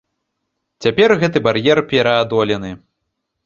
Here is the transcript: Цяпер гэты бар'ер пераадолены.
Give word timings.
Цяпер 0.85 1.13
гэты 1.25 1.37
бар'ер 1.49 1.77
пераадолены. 1.95 2.71